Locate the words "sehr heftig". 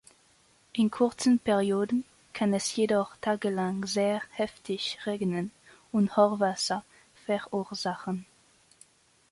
3.85-4.97